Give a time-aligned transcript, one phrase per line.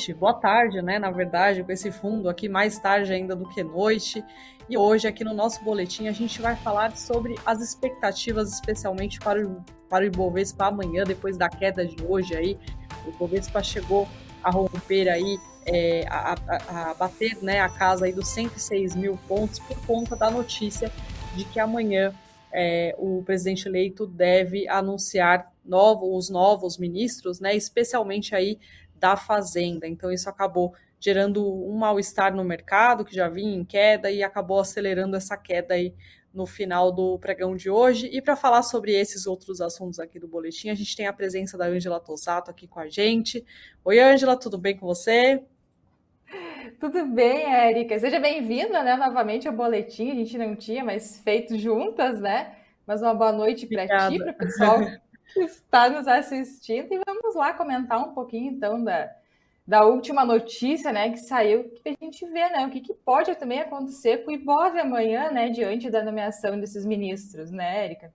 [0.00, 0.98] noite, boa tarde, né?
[0.98, 4.24] Na verdade, com esse fundo aqui, mais tarde ainda do que noite.
[4.68, 9.46] E hoje, aqui no nosso boletim, a gente vai falar sobre as expectativas, especialmente para
[9.46, 12.58] o, para o Ibovespa amanhã, depois da queda de hoje aí.
[13.04, 14.08] O Ibovespa chegou
[14.42, 19.18] a romper aí, é, a, a, a, bater né, a casa aí dos 106 mil
[19.28, 20.90] pontos por conta da notícia
[21.34, 22.14] de que amanhã
[22.50, 28.58] é, o presidente eleito deve anunciar novo, os novos ministros, né, especialmente aí
[29.00, 29.88] da Fazenda.
[29.88, 34.60] Então, isso acabou gerando um mal-estar no mercado, que já vinha em queda, e acabou
[34.60, 35.94] acelerando essa queda aí
[36.32, 38.08] no final do pregão de hoje.
[38.12, 41.56] E para falar sobre esses outros assuntos aqui do boletim, a gente tem a presença
[41.58, 43.44] da Ângela Tosato aqui com a gente.
[43.82, 45.42] Oi, Ângela, tudo bem com você?
[46.78, 47.98] Tudo bem, Érica.
[47.98, 50.10] Seja bem-vinda, né, novamente ao boletim.
[50.10, 52.54] A gente não tinha, mas feito juntas, né?
[52.86, 54.78] Mas uma boa noite para ti, para o pessoal
[55.36, 56.92] está nos assistindo.
[56.92, 59.10] E vamos lá comentar um pouquinho, então, da,
[59.66, 63.34] da última notícia, né, que saiu, que a gente vê, né, o que, que pode
[63.36, 68.12] também acontecer com o Ibov amanhã, né, diante da nomeação desses ministros, né, Érica?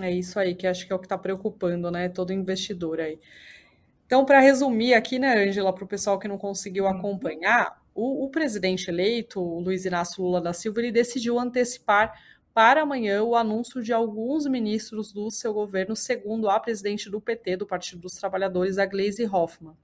[0.00, 3.18] É isso aí, que acho que é o que está preocupando, né, todo investidor aí.
[4.04, 6.90] Então, para resumir aqui, né, Angela, para o pessoal que não conseguiu uhum.
[6.90, 12.12] acompanhar, o, o, presidente eleito, o Luiz Inácio Lula da Silva, ele decidiu antecipar
[12.56, 17.58] para amanhã o anúncio de alguns ministros do seu governo, segundo a presidente do PT,
[17.58, 19.76] do Partido dos Trabalhadores, a Gleisi Hoffmann.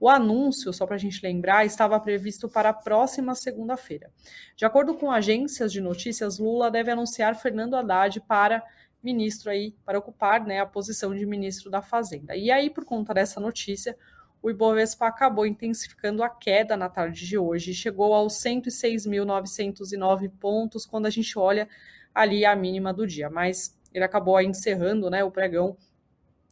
[0.00, 4.10] O anúncio, só para a gente lembrar, estava previsto para a próxima segunda-feira.
[4.56, 8.64] De acordo com agências de notícias, Lula deve anunciar Fernando Haddad para
[9.02, 12.34] ministro aí, para ocupar né, a posição de ministro da Fazenda.
[12.34, 13.94] E aí, por conta dessa notícia,
[14.42, 21.04] o Ibovespa acabou intensificando a queda na tarde de hoje, chegou aos 106.909 pontos quando
[21.04, 21.68] a gente olha
[22.14, 25.76] ali a mínima do dia, mas ele acabou encerrando né, o pregão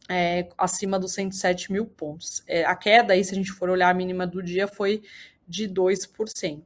[0.09, 2.43] é, acima dos 107 mil pontos.
[2.47, 5.01] É, a queda, aí, se a gente for olhar a mínima do dia, foi
[5.47, 6.63] de 2%.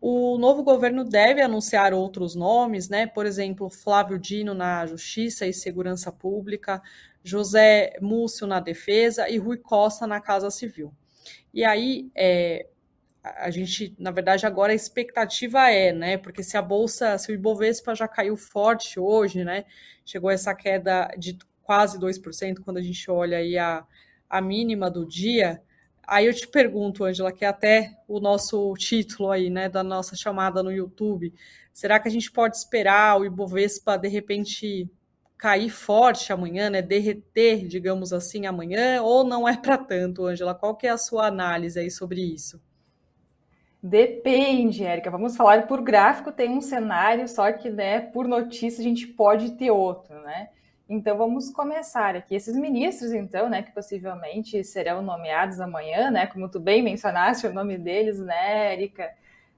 [0.00, 3.06] O novo governo deve anunciar outros nomes, né?
[3.06, 6.82] Por exemplo, Flávio Dino na Justiça e Segurança Pública,
[7.22, 10.92] José Múcio na Defesa e Rui Costa na Casa Civil.
[11.54, 12.66] E aí, é,
[13.24, 16.18] a gente, na verdade, agora a expectativa é, né?
[16.18, 19.64] Porque se a bolsa, se o Ibovespa já caiu forte hoje, né?
[20.04, 23.86] Chegou essa queda de quase 2% quando a gente olha aí a,
[24.28, 25.62] a mínima do dia.
[26.06, 30.14] Aí eu te pergunto, Angela, que é até o nosso título aí, né, da nossa
[30.14, 31.32] chamada no YouTube.
[31.72, 34.86] Será que a gente pode esperar o Ibovespa de repente
[35.38, 40.54] cair forte amanhã, né, derreter, digamos assim, amanhã, ou não é para tanto, Angela?
[40.54, 42.60] Qual que é a sua análise aí sobre isso?
[43.86, 45.10] Depende, Érica.
[45.10, 49.50] Vamos falar por gráfico, tem um cenário, só que né, por notícia a gente pode
[49.58, 50.48] ter outro, né?
[50.88, 52.34] Então vamos começar aqui.
[52.34, 56.26] Esses ministros, então, né, que possivelmente serão nomeados amanhã, né?
[56.26, 59.10] Como tu bem mencionaste o nome deles, né, Érica?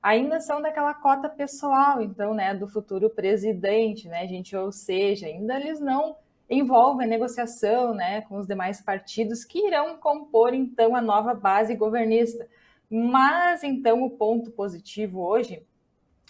[0.03, 4.56] Ainda são daquela cota pessoal, então, né, do futuro presidente, né, gente?
[4.56, 6.16] Ou seja, ainda eles não
[6.50, 12.44] envolvem negociação, né, com os demais partidos que irão compor então a nova base governista.
[12.91, 15.63] Mas então o ponto positivo hoje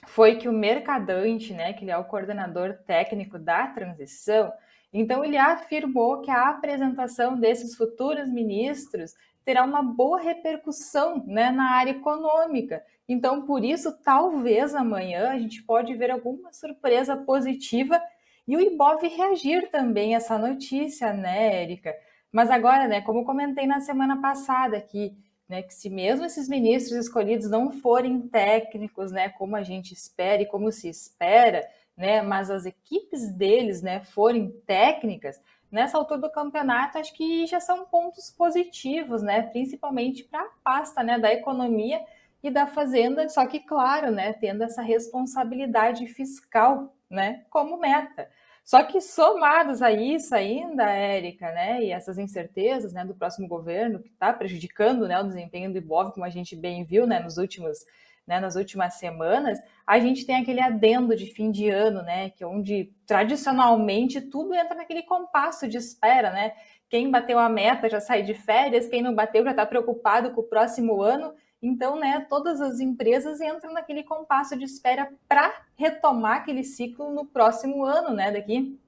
[0.06, 4.52] foi que o Mercadante, né, que ele é o coordenador técnico da transição,
[4.92, 11.70] então ele afirmou que a apresentação desses futuros ministros terá uma boa repercussão né, na
[11.72, 12.82] área econômica.
[13.08, 18.00] Então, por isso, talvez amanhã a gente pode ver alguma surpresa positiva
[18.48, 21.94] e o Ibov reagir também a essa notícia, né, Érica?
[22.32, 25.16] Mas agora, né, como comentei na semana passada aqui,
[25.48, 30.42] né, que se mesmo esses ministros escolhidos não forem técnicos, né, como a gente espera
[30.42, 35.40] e como se espera, né, mas as equipes deles, né, forem técnicas,
[35.70, 41.02] nessa altura do campeonato, acho que já são pontos positivos, né, principalmente para a pasta,
[41.02, 42.00] né, da economia
[42.42, 48.28] e da fazenda, só que claro, né, tendo essa responsabilidade fiscal, né, como meta.
[48.66, 54.00] Só que somados a isso ainda, Érica, né, e essas incertezas, né, do próximo governo
[54.00, 57.38] que está prejudicando, né, o desempenho do Ibov, como a gente bem viu, né, nos
[57.38, 57.86] últimos,
[58.26, 62.42] né, nas últimas semanas, a gente tem aquele adendo de fim de ano, né, que
[62.42, 66.52] é onde tradicionalmente tudo entra naquele compasso de espera, né?
[66.88, 70.40] Quem bateu a meta já sai de férias, quem não bateu já está preocupado com
[70.40, 71.32] o próximo ano.
[71.66, 77.26] Então, né, todas as empresas entram naquele compasso de espera para retomar aquele ciclo no
[77.26, 78.78] próximo ano, né, daqui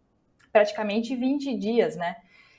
[0.53, 2.17] praticamente 20 dias, né?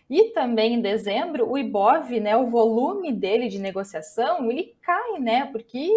[0.09, 5.45] E também em dezembro, o IBOV, né, o volume dele de negociação, ele cai, né?
[5.45, 5.89] Porque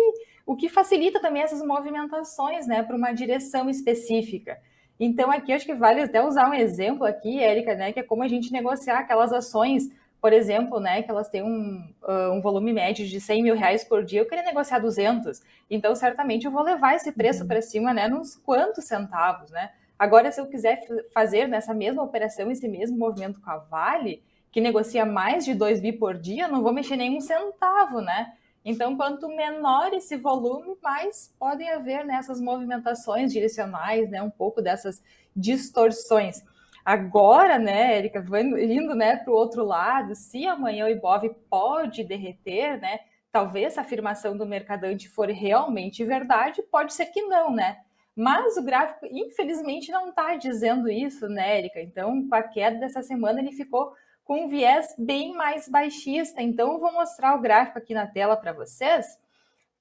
[0.47, 4.57] o que facilita também essas movimentações, né, para uma direção específica.
[5.01, 8.23] Então, aqui acho que vale até usar um exemplo aqui, Érica, né, que é como
[8.23, 9.91] a gente negociar aquelas ações
[10.23, 13.83] por exemplo, né, que elas têm um, uh, um volume médio de 100 mil reais
[13.83, 15.43] por dia, eu queria negociar 200.
[15.69, 17.49] Então, certamente, eu vou levar esse preço uhum.
[17.49, 19.73] para cima, né, nos quantos centavos, né?
[19.99, 20.81] Agora, se eu quiser
[21.13, 24.23] fazer nessa mesma operação, esse mesmo movimento com a Vale,
[24.53, 28.33] que negocia mais de 2 bi por dia, não vou mexer nenhum centavo, né?
[28.65, 34.63] Então, quanto menor esse volume, mais podem haver nessas né, movimentações direcionais, né, um pouco
[34.63, 35.03] dessas
[35.35, 36.45] distorções.
[36.85, 38.25] Agora, né, Erika,
[38.61, 42.99] indo né, para o outro lado, se amanhã o Ibov pode derreter, né,
[43.31, 47.79] talvez a afirmação do mercadante for realmente verdade, pode ser que não, né?
[48.15, 51.81] Mas o gráfico, infelizmente, não está dizendo isso, né, Erika?
[51.81, 53.95] Então, com a queda dessa semana, ele ficou
[54.25, 56.43] com um viés bem mais baixista.
[56.43, 59.07] Então, eu vou mostrar o gráfico aqui na tela para vocês,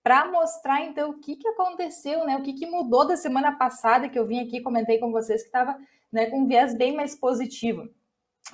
[0.01, 2.37] para mostrar, então, o que, que aconteceu, né?
[2.37, 5.49] O que, que mudou da semana passada, que eu vim aqui comentei com vocês que
[5.49, 5.77] estava
[6.11, 7.89] né, com um viés bem mais positivo.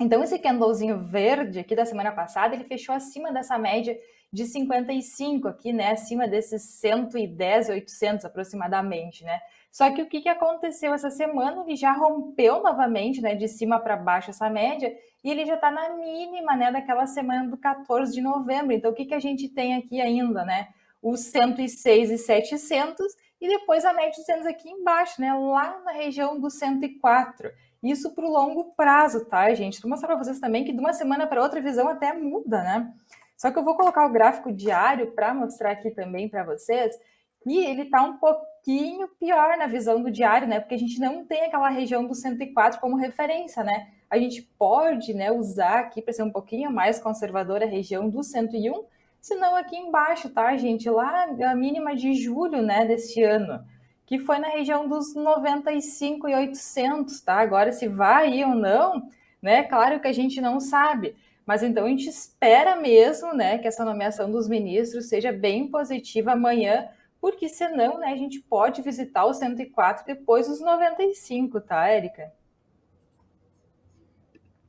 [0.00, 3.98] Então, esse candlezinho verde aqui da semana passada, ele fechou acima dessa média
[4.32, 9.40] de 55 aqui, né, acima desses 110, 800 aproximadamente, né?
[9.70, 11.62] Só que o que, que aconteceu essa semana?
[11.66, 14.94] Ele já rompeu novamente, né, de cima para baixo essa média,
[15.24, 18.72] e ele já está na mínima, né, daquela semana do 14 de novembro.
[18.72, 20.68] Então, o que, que a gente tem aqui ainda, né?
[21.02, 23.06] Os 106 e 700
[23.40, 27.50] e depois a média de 200 aqui embaixo, né, lá na região do 104.
[27.82, 29.80] Isso para o longo prazo, tá, gente?
[29.80, 32.62] Vou mostrar para vocês também que de uma semana para outra a visão até muda,
[32.62, 32.92] né?
[33.36, 36.98] Só que eu vou colocar o gráfico diário para mostrar aqui também para vocês
[37.46, 40.58] e ele está um pouquinho pior na visão do diário, né?
[40.58, 43.88] Porque a gente não tem aquela região do 104 como referência, né?
[44.10, 48.22] A gente pode, né, usar aqui para ser um pouquinho mais conservadora a região do
[48.22, 48.84] 101,
[49.20, 50.88] senão aqui embaixo, tá, gente?
[50.88, 53.64] Lá a mínima de julho, né, deste ano,
[54.06, 57.34] que foi na região dos 95 e 800, tá?
[57.40, 59.08] Agora se vai ou não,
[59.42, 59.62] né?
[59.64, 61.16] Claro que a gente não sabe.
[61.46, 66.32] Mas então a gente espera mesmo, né, que essa nomeação dos ministros seja bem positiva
[66.32, 66.88] amanhã,
[67.20, 72.32] porque senão, né, a gente pode visitar os 104 depois os 95, tá, Érica?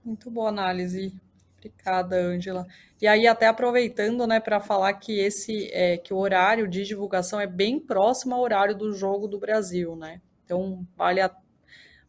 [0.04, 1.13] Muito boa análise.
[1.60, 2.66] Obrigada, Ângela.
[3.02, 7.40] E aí, até aproveitando, né, para falar que esse é, que o horário de divulgação
[7.40, 10.22] é bem próximo ao horário do jogo do Brasil, né?
[10.46, 11.30] Então, vale a,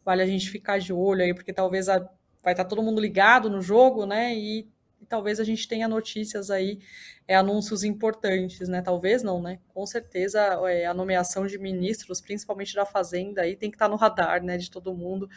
[0.05, 1.99] vale a gente ficar de olho aí, porque talvez a,
[2.43, 4.35] vai estar tá todo mundo ligado no jogo, né?
[4.35, 4.69] E,
[5.01, 6.79] e talvez a gente tenha notícias aí,
[7.27, 8.83] é, anúncios importantes, né?
[8.83, 9.59] Talvez não, né?
[9.75, 13.91] Com certeza é, a nomeação de ministros, principalmente da Fazenda, aí tem que estar tá
[13.91, 14.57] no radar, né?
[14.57, 15.29] De todo mundo,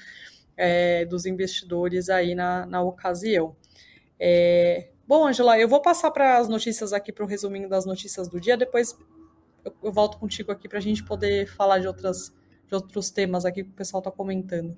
[0.55, 3.55] é, dos investidores aí na, na ocasião.
[4.25, 4.87] É...
[5.05, 8.39] Bom, Angela, eu vou passar para as notícias aqui, para o resuminho das notícias do
[8.39, 8.97] dia, depois
[9.65, 12.33] eu, volto contigo aqui para a gente poder falar de, outras,
[12.65, 14.77] de outros temas aqui que o pessoal está comentando.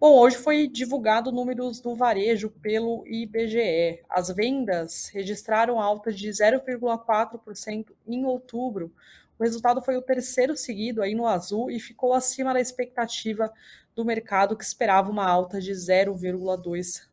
[0.00, 4.02] Bom, hoje foi divulgado números do varejo pelo IBGE.
[4.10, 8.92] As vendas registraram alta de 0,4% em outubro.
[9.38, 13.52] O resultado foi o terceiro seguido aí no azul e ficou acima da expectativa
[13.94, 17.09] do mercado que esperava uma alta de 0,2%.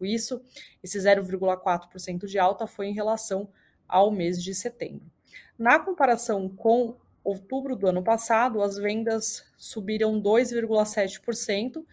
[0.00, 0.42] Isso,
[0.82, 3.48] esse 0,4% de alta foi em relação
[3.86, 5.04] ao mês de setembro.
[5.58, 11.84] Na comparação com outubro do ano passado, as vendas subiram 2,7%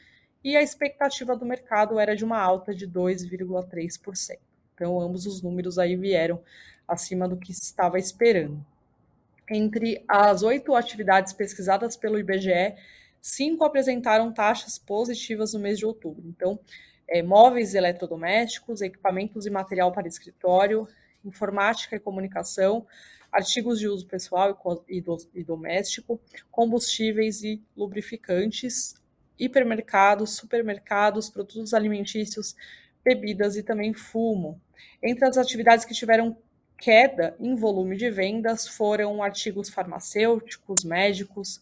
[0.44, 4.40] e a expectativa do mercado era de uma alta de 2,3%.
[4.74, 6.42] Então, ambos os números aí vieram
[6.88, 8.66] acima do que estava esperando.
[9.50, 12.76] Entre as oito atividades pesquisadas pelo IBGE,
[13.22, 16.24] cinco apresentaram taxas positivas no mês de outubro.
[16.28, 16.60] Então,
[17.12, 20.88] é, móveis e eletrodomésticos, equipamentos e material para escritório,
[21.26, 22.88] informática e comunicação,
[23.30, 28.96] artigos de uso pessoal e, do, e doméstico, combustíveis e lubrificantes,
[29.38, 32.56] hipermercados, supermercados, produtos alimentícios,
[33.04, 34.60] bebidas e também fumo.
[35.04, 36.38] Entre as atividades que tiveram
[36.78, 41.62] queda em volume de vendas foram artigos farmacêuticos, médicos,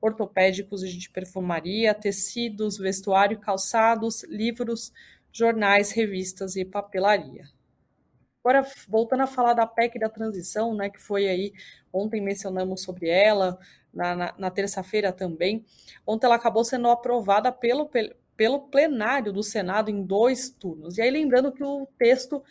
[0.00, 4.92] ortopédicos e de perfumaria, tecidos, vestuário, calçados, livros,
[5.32, 7.44] jornais, revistas e papelaria.
[8.42, 11.52] Agora, voltando a falar da PEC da transição, né, que foi aí,
[11.92, 13.58] ontem mencionamos sobre ela,
[13.92, 15.64] na, na, na terça-feira também.
[16.06, 17.90] Ontem ela acabou sendo aprovada pelo,
[18.36, 20.96] pelo plenário do Senado em dois turnos.
[20.96, 22.42] E aí, lembrando que o texto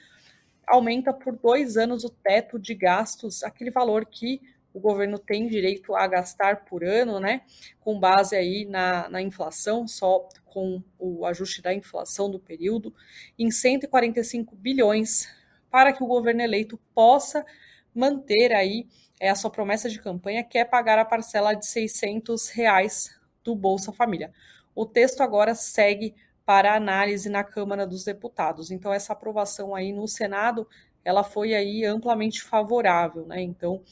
[0.68, 4.40] aumenta por dois anos o teto de gastos, aquele valor que
[4.74, 7.42] o governo tem direito a gastar por ano, né,
[7.80, 12.94] com base aí na, na inflação, só com o ajuste da inflação do período,
[13.38, 15.28] em 145 bilhões,
[15.70, 17.46] para que o governo eleito possa
[17.94, 18.88] manter aí
[19.20, 23.56] é, a sua promessa de campanha, que é pagar a parcela de 600 reais do
[23.56, 24.32] Bolsa Família.
[24.74, 28.72] O texto agora segue para análise na Câmara dos Deputados.
[28.72, 30.68] Então essa aprovação aí no Senado,
[31.04, 33.42] ela foi aí amplamente favorável, né?
[33.42, 33.84] Então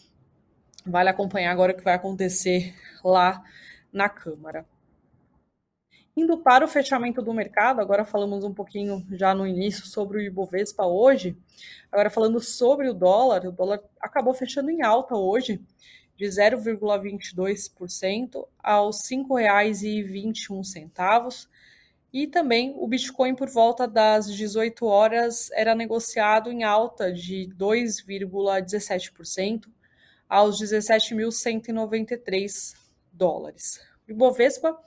[0.90, 3.44] vale acompanhar agora o que vai acontecer lá
[3.92, 4.66] na Câmara.
[6.16, 10.22] Indo para o fechamento do mercado, agora falamos um pouquinho já no início sobre o
[10.22, 11.38] Ibovespa hoje.
[11.92, 15.62] Agora falando sobre o dólar, o dólar acabou fechando em alta hoje,
[16.16, 21.48] de 0,22% aos R$ 5,21.
[22.12, 29.68] E também o Bitcoin, por volta das 18 horas, era negociado em alta de 2,17%
[30.30, 32.76] aos 17.193
[33.12, 33.82] dólares.
[34.08, 34.78] O Ibovespa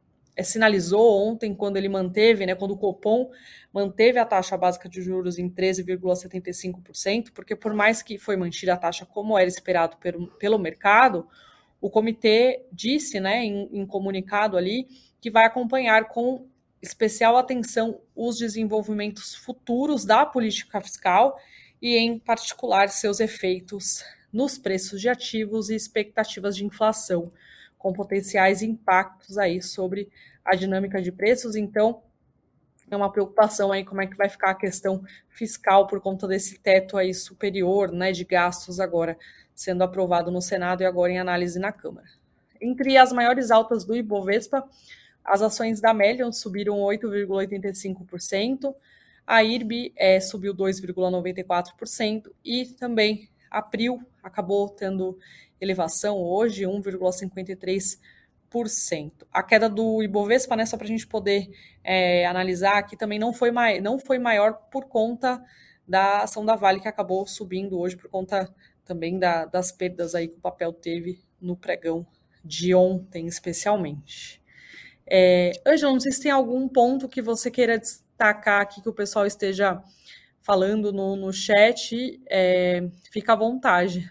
[0.42, 3.30] sinalizou ontem, quando ele manteve, né, quando o Copom
[3.72, 8.76] manteve a taxa básica de juros em 13,75%, porque por mais que foi mantida a
[8.76, 11.26] taxa como era esperado pelo, pelo mercado,
[11.80, 14.88] o comitê disse, né, em, em comunicado ali,
[15.20, 16.46] que vai acompanhar com
[16.80, 21.38] especial atenção os desenvolvimentos futuros da política fiscal
[21.82, 27.32] e, em particular, seus efeitos nos preços de ativos e expectativas de inflação,
[27.78, 30.10] com potenciais impactos aí sobre
[30.44, 31.54] a dinâmica de preços.
[31.54, 32.02] Então,
[32.90, 36.58] é uma preocupação aí como é que vai ficar a questão fiscal por conta desse
[36.58, 39.16] teto aí superior, né, de gastos agora
[39.54, 42.06] sendo aprovado no Senado e agora em análise na Câmara.
[42.60, 44.64] Entre as maiores altas do Ibovespa,
[45.24, 48.74] as ações da Melion subiram 8,85%,
[49.26, 55.18] a IRB é, subiu 2,94% e também a Prio acabou tendo
[55.60, 59.12] elevação hoje, 1,53%.
[59.32, 61.50] A queda do Ibovespa, né, só para a gente poder
[61.84, 63.50] é, analisar aqui, também não foi,
[63.80, 65.42] não foi maior por conta
[65.86, 68.52] da ação da Vale, que acabou subindo hoje por conta
[68.84, 72.06] também da, das perdas aí que o papel teve no pregão
[72.44, 74.42] de ontem, especialmente.
[75.06, 75.52] É,
[75.82, 79.82] não sei se tem algum ponto que você queira destacar aqui que o pessoal esteja
[80.48, 84.10] falando no, no chat, é, fica à vontade.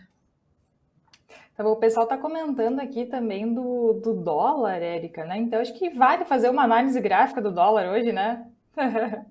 [1.51, 5.35] Então, o pessoal está comentando aqui também do, do dólar, Érica, né?
[5.37, 8.45] Então, acho que vale fazer uma análise gráfica do dólar hoje, né?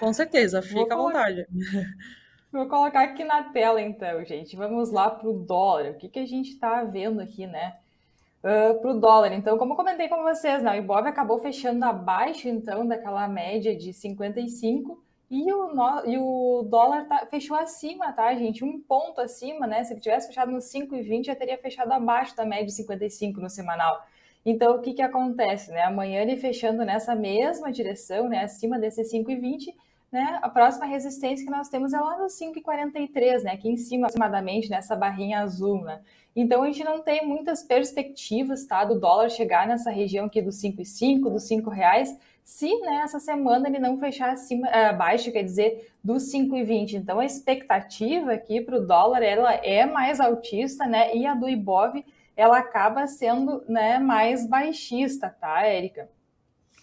[0.00, 1.46] Com certeza, fica à vontade.
[2.50, 4.56] Vou colocar aqui na tela, então, gente.
[4.56, 5.92] Vamos lá para o dólar.
[5.92, 7.76] O que, que a gente está vendo aqui, né?
[8.42, 9.32] Uh, para o dólar.
[9.32, 13.92] Então, como comentei com vocês, né, o Ibov acabou fechando abaixo, então, daquela média de
[13.92, 18.64] 55 e o, no, e o dólar tá, fechou acima, tá, gente?
[18.64, 19.84] Um ponto acima, né?
[19.84, 23.50] Se ele tivesse fechado no 5,20, já teria fechado abaixo da média de 55 no
[23.50, 24.02] semanal.
[24.44, 25.82] Então, o que, que acontece, né?
[25.82, 29.74] Amanhã ele fechando nessa mesma direção, né, acima desse 5,20
[30.10, 30.38] né?
[30.42, 33.52] A próxima resistência que nós temos é lá no 5,43, né?
[33.52, 36.00] Aqui em cima, aproximadamente, nessa barrinha azul, né?
[36.34, 38.84] Então, a gente não tem muitas perspectivas, tá?
[38.84, 42.16] Do dólar chegar nessa região aqui dos 5,5, dos 5 reais,
[42.48, 46.94] se nessa né, semana ele não fechar acima, eh, abaixo, quer dizer, dos 5,20.
[46.94, 51.14] Então, a expectativa aqui para o dólar, ela é mais altista, né?
[51.14, 52.02] E a do Ibov,
[52.34, 56.08] ela acaba sendo né, mais baixista, tá, Érica?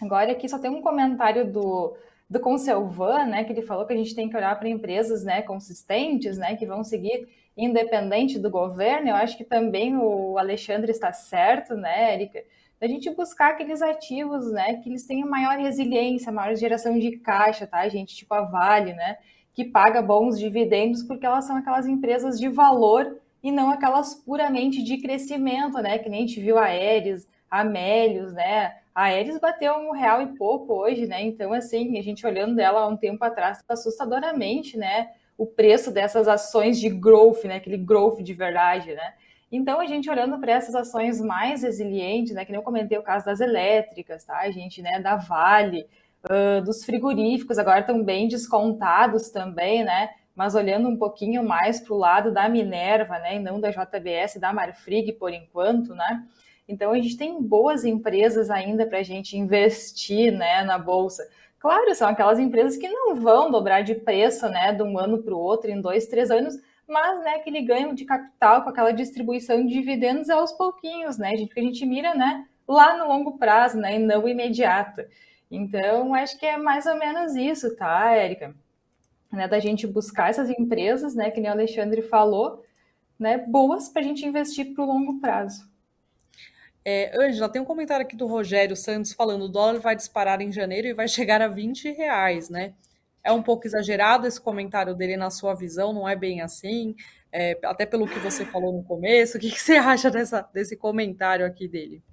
[0.00, 1.96] Agora, aqui só tem um comentário do
[2.28, 5.42] do Conselvan, né, que ele falou que a gente tem que olhar para empresas, né,
[5.42, 9.08] consistentes, né, que vão seguir independente do governo.
[9.08, 12.42] Eu acho que também o Alexandre está certo, né, Érica,
[12.80, 17.66] da gente buscar aqueles ativos, né, que eles tenham maior resiliência, maior geração de caixa,
[17.66, 19.16] tá, gente, tipo a Vale, né,
[19.54, 24.82] que paga bons dividendos porque elas são aquelas empresas de valor e não aquelas puramente
[24.82, 29.38] de crescimento, né, que nem a gente viu a Aéreos, a Amélios, né, a Aeres
[29.38, 31.22] bateu um real e pouco hoje, né?
[31.22, 35.10] Então, assim, a gente olhando dela há um tempo atrás, assustadoramente, né?
[35.36, 37.56] O preço dessas ações de growth, né?
[37.56, 39.12] Aquele growth de verdade, né?
[39.52, 42.46] Então, a gente olhando para essas ações mais resilientes, né?
[42.46, 44.38] Que nem eu comentei o caso das elétricas, tá?
[44.38, 44.98] A gente, né?
[44.98, 45.86] Da Vale,
[46.24, 50.08] uh, dos frigoríficos, agora estão bem descontados também, né?
[50.34, 53.36] Mas olhando um pouquinho mais para o lado da Minerva, né?
[53.36, 56.24] E não da JBS, da Marfrig, por enquanto, né?
[56.68, 61.28] Então, a gente tem boas empresas ainda para a gente investir né, na Bolsa.
[61.58, 65.34] Claro, são aquelas empresas que não vão dobrar de preço, né, de um ano para
[65.34, 66.54] o outro, em dois, três anos,
[66.86, 71.48] mas, né, aquele ganho de capital com aquela distribuição de dividendos aos pouquinhos, né, gente,
[71.48, 75.02] porque a gente mira, né, lá no longo prazo, né, e não imediato.
[75.50, 78.54] Então, acho que é mais ou menos isso, tá, Érica?
[79.32, 82.62] Né, da gente buscar essas empresas, né, que nem o Alexandre falou,
[83.18, 85.68] né, boas para a gente investir para o longo prazo.
[86.88, 90.52] É, Ângela, tem um comentário aqui do Rogério Santos falando o dólar vai disparar em
[90.52, 92.74] janeiro e vai chegar a 20 reais, né?
[93.24, 96.94] É um pouco exagerado esse comentário dele na sua visão, não é bem assim,
[97.32, 99.36] é, até pelo que você falou no começo.
[99.36, 102.04] O que, que você acha dessa, desse comentário aqui dele?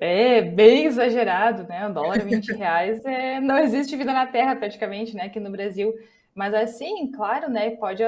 [0.00, 1.86] É bem exagerado, né?
[1.86, 5.24] O dólar 20 reais é, não existe vida na Terra praticamente, né?
[5.24, 5.92] Aqui no Brasil.
[6.36, 8.02] Mas assim, claro, né, pode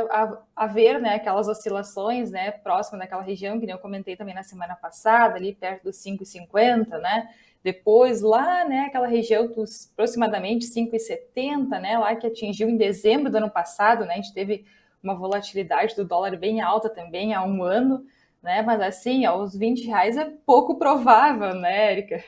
[0.54, 5.37] haver, né, aquelas oscilações, né, próximo daquela região que eu comentei também na semana passada,
[5.37, 7.30] ali perto dos 5,50, né?
[7.64, 13.38] Depois lá, né, aquela região dos aproximadamente 5,70, né, lá que atingiu em dezembro do
[13.38, 14.12] ano passado, né?
[14.12, 14.66] A gente teve
[15.02, 18.04] uma volatilidade do dólar bem alta também há um ano,
[18.42, 18.61] né?
[18.61, 22.23] Mas assim, aos 20 reais é pouco provável, né, Érica?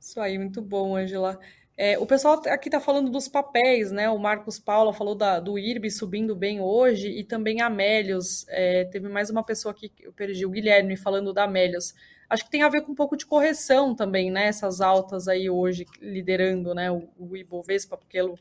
[0.00, 1.38] Isso aí, muito bom, Angela.
[1.76, 4.08] É, o pessoal aqui está falando dos papéis, né?
[4.08, 8.46] O Marcos Paula falou da, do IRB subindo bem hoje e também Amélios.
[8.48, 11.92] É, teve mais uma pessoa aqui que eu perdi, o Guilherme, falando da Amélios.
[12.30, 14.46] Acho que tem a ver com um pouco de correção também, né?
[14.46, 16.90] Essas altas aí hoje liderando né?
[16.92, 18.38] o, o Ibovespa, pelo,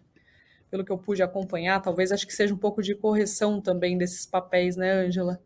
[0.69, 4.27] pelo que eu pude acompanhar, talvez acho que seja um pouco de correção também desses
[4.27, 5.39] papéis, né, Ângela?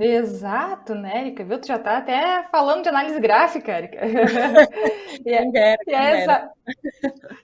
[0.00, 1.44] Exato, né, Erika?
[1.44, 1.60] Viu?
[1.60, 3.98] Tu já tá até falando de análise gráfica, Erika.
[5.26, 6.52] e, é, e, é essa,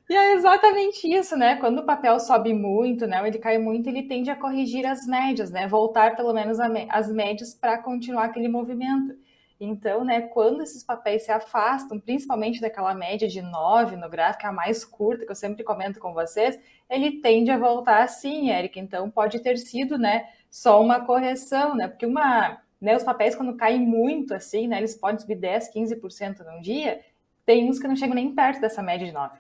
[0.09, 1.57] e é exatamente isso, né?
[1.57, 3.27] Quando o papel sobe muito, né?
[3.27, 5.67] Ele cai muito, ele tende a corrigir as médias, né?
[5.67, 9.17] Voltar pelo menos as médias para continuar aquele movimento.
[9.59, 14.53] Então, né, quando esses papéis se afastam, principalmente daquela média de 9 no gráfico, a
[14.53, 16.59] mais curta, que eu sempre comento com vocês,
[16.91, 18.81] ele tende a voltar assim, Érica.
[18.81, 21.89] Então, pode ter sido, né, só uma correção, né?
[21.89, 26.45] Porque uma, né, os papéis, quando caem muito assim, né, eles podem subir 10, 15%
[26.45, 27.01] num dia,
[27.47, 29.39] tem uns que não chegam nem perto dessa média de 9.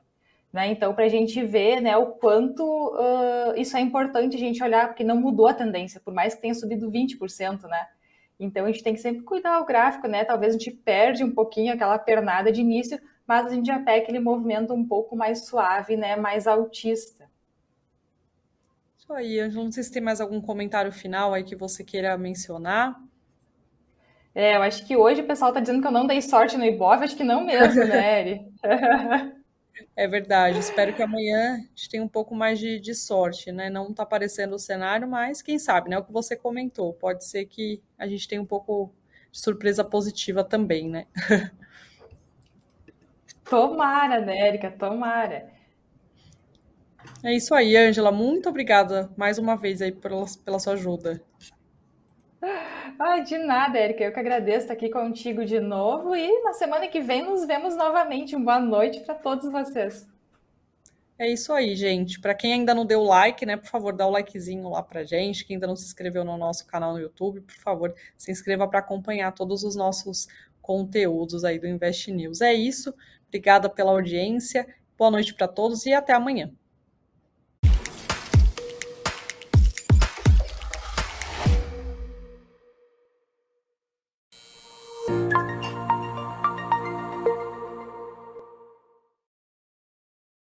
[0.52, 0.68] Né?
[0.68, 4.86] Então, para a gente ver né, o quanto uh, isso é importante a gente olhar,
[4.86, 7.88] porque não mudou a tendência, por mais que tenha subido 20%, né?
[8.38, 10.24] Então, a gente tem que sempre cuidar o gráfico, né?
[10.24, 14.02] Talvez a gente perde um pouquinho aquela pernada de início, mas a gente já pega
[14.02, 16.16] aquele movimento um pouco mais suave, né?
[16.16, 17.28] Mais altista.
[18.98, 19.64] Isso aí, Ângela.
[19.64, 23.00] Não sei se tem mais algum comentário final aí que você queira mencionar.
[24.34, 26.64] É, eu acho que hoje o pessoal está dizendo que eu não dei sorte no
[26.64, 28.46] Ibov, acho que não mesmo, né, Eri?
[29.96, 30.58] É verdade.
[30.58, 33.70] Espero que amanhã a gente tenha um pouco mais de, de sorte, né?
[33.70, 35.98] Não está aparecendo o cenário, mas quem sabe, né?
[35.98, 36.92] O que você comentou.
[36.92, 38.92] Pode ser que a gente tenha um pouco
[39.30, 41.06] de surpresa positiva também, né?
[43.44, 44.70] Tomara, né, Erika?
[44.70, 45.52] Tomara.
[47.22, 48.10] É isso aí, Ângela.
[48.10, 51.22] Muito obrigada mais uma vez aí pela, pela sua ajuda.
[52.98, 54.04] Ai, de nada, Erika.
[54.04, 57.76] Eu que agradeço estar aqui contigo de novo e na semana que vem nos vemos
[57.76, 58.36] novamente.
[58.36, 60.06] Uma boa noite para todos vocês.
[61.18, 62.20] É isso aí, gente.
[62.20, 65.44] Para quem ainda não deu like, né, por favor, dá o likezinho lá pra gente.
[65.44, 68.80] Quem ainda não se inscreveu no nosso canal no YouTube, por favor, se inscreva para
[68.80, 70.26] acompanhar todos os nossos
[70.60, 72.40] conteúdos aí do Invest News.
[72.40, 72.92] É isso.
[73.28, 74.66] Obrigada pela audiência.
[74.98, 76.52] Boa noite para todos e até amanhã.